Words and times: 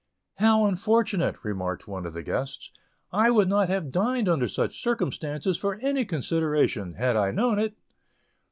"How 0.37 0.61
very 0.61 0.69
unfortunate," 0.69 1.35
remarked 1.43 1.87
one 1.87 2.07
of 2.07 2.13
the 2.15 2.23
guests; 2.23 2.71
"I 3.11 3.29
would 3.29 3.47
not 3.47 3.69
have 3.69 3.91
dined 3.91 4.27
under 4.27 4.47
such 4.47 4.81
circumstances 4.81 5.59
for 5.59 5.75
any 5.75 6.05
consideration, 6.05 6.95
had 6.95 7.15
I 7.15 7.29
known 7.29 7.59
it!" 7.59 7.75